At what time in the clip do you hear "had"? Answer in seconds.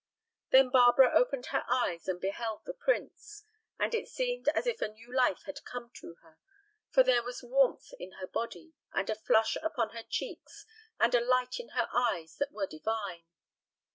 5.43-5.63